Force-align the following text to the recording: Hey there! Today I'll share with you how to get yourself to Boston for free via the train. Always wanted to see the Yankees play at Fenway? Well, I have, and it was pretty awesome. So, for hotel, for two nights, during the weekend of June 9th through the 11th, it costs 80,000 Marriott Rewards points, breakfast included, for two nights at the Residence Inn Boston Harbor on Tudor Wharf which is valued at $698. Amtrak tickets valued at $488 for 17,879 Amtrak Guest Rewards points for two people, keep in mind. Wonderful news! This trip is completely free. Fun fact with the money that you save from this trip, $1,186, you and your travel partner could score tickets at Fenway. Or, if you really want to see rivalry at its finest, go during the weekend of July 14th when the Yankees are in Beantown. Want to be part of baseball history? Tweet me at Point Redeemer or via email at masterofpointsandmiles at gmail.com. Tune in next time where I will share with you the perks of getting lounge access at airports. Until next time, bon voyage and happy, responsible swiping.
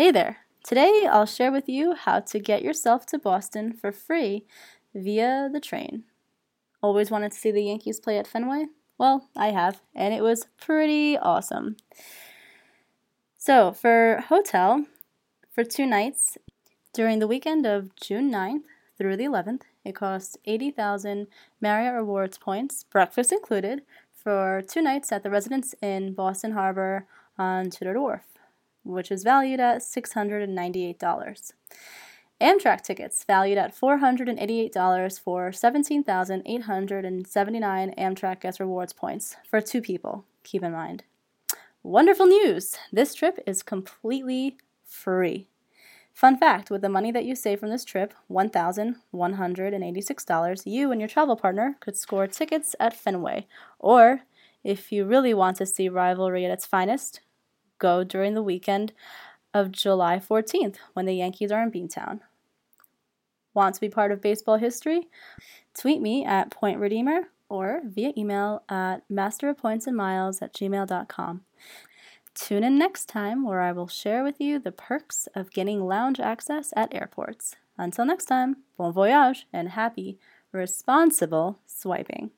Hey 0.00 0.10
there! 0.10 0.38
Today 0.64 1.06
I'll 1.06 1.26
share 1.26 1.52
with 1.52 1.68
you 1.68 1.94
how 1.94 2.20
to 2.20 2.38
get 2.38 2.62
yourself 2.62 3.04
to 3.04 3.18
Boston 3.18 3.74
for 3.74 3.92
free 3.92 4.46
via 4.94 5.50
the 5.52 5.60
train. 5.60 6.04
Always 6.82 7.10
wanted 7.10 7.32
to 7.32 7.38
see 7.38 7.50
the 7.50 7.64
Yankees 7.64 8.00
play 8.00 8.16
at 8.16 8.26
Fenway? 8.26 8.68
Well, 8.96 9.28
I 9.36 9.48
have, 9.48 9.82
and 9.94 10.14
it 10.14 10.22
was 10.22 10.46
pretty 10.58 11.18
awesome. 11.18 11.76
So, 13.36 13.72
for 13.72 14.24
hotel, 14.30 14.86
for 15.50 15.64
two 15.64 15.84
nights, 15.84 16.38
during 16.94 17.18
the 17.18 17.28
weekend 17.28 17.66
of 17.66 17.94
June 17.94 18.32
9th 18.32 18.62
through 18.96 19.18
the 19.18 19.24
11th, 19.24 19.64
it 19.84 19.94
costs 19.94 20.38
80,000 20.46 21.26
Marriott 21.60 21.92
Rewards 21.92 22.38
points, 22.38 22.84
breakfast 22.84 23.32
included, 23.32 23.82
for 24.14 24.62
two 24.66 24.80
nights 24.80 25.12
at 25.12 25.22
the 25.22 25.30
Residence 25.30 25.74
Inn 25.82 26.14
Boston 26.14 26.52
Harbor 26.52 27.06
on 27.36 27.68
Tudor 27.68 28.00
Wharf 28.00 28.40
which 28.82 29.10
is 29.10 29.22
valued 29.22 29.60
at 29.60 29.82
$698. 29.82 31.52
Amtrak 32.40 32.80
tickets 32.80 33.22
valued 33.24 33.58
at 33.58 33.78
$488 33.78 35.20
for 35.20 35.52
17,879 35.52 37.94
Amtrak 37.98 38.40
Guest 38.40 38.60
Rewards 38.60 38.94
points 38.94 39.36
for 39.48 39.60
two 39.60 39.82
people, 39.82 40.24
keep 40.42 40.62
in 40.62 40.72
mind. 40.72 41.04
Wonderful 41.82 42.26
news! 42.26 42.76
This 42.92 43.14
trip 43.14 43.38
is 43.46 43.62
completely 43.62 44.58
free. 44.86 45.46
Fun 46.12 46.36
fact 46.36 46.70
with 46.70 46.82
the 46.82 46.88
money 46.88 47.12
that 47.12 47.24
you 47.24 47.34
save 47.34 47.60
from 47.60 47.70
this 47.70 47.84
trip, 47.84 48.14
$1,186, 48.30 50.62
you 50.66 50.92
and 50.92 51.00
your 51.00 51.08
travel 51.08 51.36
partner 51.36 51.76
could 51.80 51.96
score 51.96 52.26
tickets 52.26 52.76
at 52.78 52.94
Fenway. 52.94 53.46
Or, 53.78 54.20
if 54.62 54.92
you 54.92 55.06
really 55.06 55.32
want 55.32 55.56
to 55.58 55.66
see 55.66 55.88
rivalry 55.88 56.44
at 56.44 56.50
its 56.50 56.66
finest, 56.66 57.20
go 57.80 58.04
during 58.04 58.34
the 58.34 58.42
weekend 58.42 58.92
of 59.52 59.72
July 59.72 60.18
14th 60.18 60.76
when 60.92 61.06
the 61.06 61.14
Yankees 61.14 61.50
are 61.50 61.62
in 61.62 61.72
Beantown. 61.72 62.20
Want 63.52 63.74
to 63.74 63.80
be 63.80 63.88
part 63.88 64.12
of 64.12 64.20
baseball 64.20 64.56
history? 64.56 65.08
Tweet 65.74 66.00
me 66.00 66.24
at 66.24 66.50
Point 66.52 66.78
Redeemer 66.78 67.30
or 67.48 67.80
via 67.84 68.12
email 68.16 68.62
at 68.68 69.00
masterofpointsandmiles 69.10 70.40
at 70.40 70.54
gmail.com. 70.54 71.40
Tune 72.34 72.64
in 72.64 72.78
next 72.78 73.06
time 73.06 73.44
where 73.44 73.60
I 73.60 73.72
will 73.72 73.88
share 73.88 74.22
with 74.22 74.40
you 74.40 74.60
the 74.60 74.70
perks 74.70 75.26
of 75.34 75.50
getting 75.50 75.84
lounge 75.84 76.20
access 76.20 76.72
at 76.76 76.94
airports. 76.94 77.56
Until 77.76 78.04
next 78.04 78.26
time, 78.26 78.58
bon 78.78 78.92
voyage 78.92 79.46
and 79.52 79.70
happy, 79.70 80.18
responsible 80.52 81.58
swiping. 81.66 82.30